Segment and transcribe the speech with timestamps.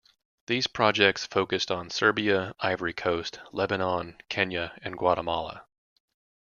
[0.47, 5.67] These projects focused on Serbia, Ivory Coast, Lebanon, Kenya and Guatemala.